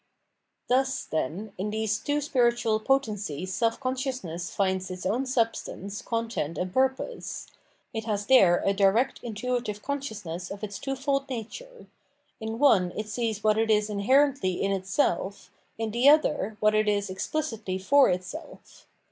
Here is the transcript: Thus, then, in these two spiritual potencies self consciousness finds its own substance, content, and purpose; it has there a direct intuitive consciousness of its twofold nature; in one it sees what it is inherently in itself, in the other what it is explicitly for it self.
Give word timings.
Thus, 0.67 1.03
then, 1.03 1.53
in 1.59 1.69
these 1.69 1.99
two 1.99 2.21
spiritual 2.21 2.79
potencies 2.79 3.53
self 3.53 3.79
consciousness 3.79 4.49
finds 4.49 4.89
its 4.89 5.05
own 5.05 5.27
substance, 5.27 6.01
content, 6.01 6.57
and 6.57 6.73
purpose; 6.73 7.45
it 7.93 8.05
has 8.05 8.25
there 8.25 8.63
a 8.65 8.73
direct 8.73 9.19
intuitive 9.21 9.83
consciousness 9.83 10.49
of 10.49 10.63
its 10.63 10.79
twofold 10.79 11.29
nature; 11.29 11.85
in 12.39 12.57
one 12.57 12.91
it 12.97 13.09
sees 13.09 13.43
what 13.43 13.59
it 13.59 13.69
is 13.69 13.91
inherently 13.91 14.53
in 14.63 14.71
itself, 14.71 15.51
in 15.77 15.91
the 15.91 16.09
other 16.09 16.57
what 16.59 16.73
it 16.73 16.89
is 16.89 17.07
explicitly 17.11 17.77
for 17.77 18.09
it 18.09 18.23
self. 18.23 18.87